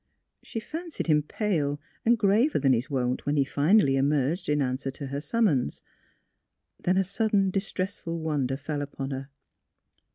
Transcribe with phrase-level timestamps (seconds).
[0.41, 4.89] She fancied him pale and graver than his wont when he finally emerged in answer
[4.89, 5.83] to her summons.
[6.79, 9.29] Then a sud den distressful wonder fell upon her.